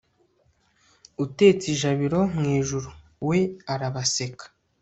[1.23, 2.89] utetse ijabiro mu ijuru,
[3.27, 3.39] we
[3.73, 4.45] arabaseka